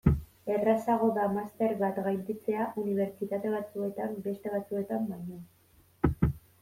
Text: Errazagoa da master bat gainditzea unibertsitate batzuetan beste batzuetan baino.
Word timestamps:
Errazagoa 0.51 1.11
da 1.17 1.25
master 1.33 1.75
bat 1.81 1.99
gainditzea 2.07 2.65
unibertsitate 2.85 3.53
batzuetan 3.57 4.17
beste 4.29 4.55
batzuetan 4.59 5.07
baino. 5.15 6.31